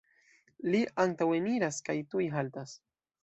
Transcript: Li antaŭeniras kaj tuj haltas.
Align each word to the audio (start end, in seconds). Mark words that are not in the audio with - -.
Li 0.75 0.79
antaŭeniras 1.03 1.79
kaj 1.89 1.97
tuj 2.15 2.25
haltas. 2.37 2.77